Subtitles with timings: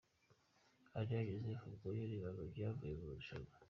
[0.99, 3.53] Areruya Joseph ubwo yarebaga ibyavuye mu isiganwa.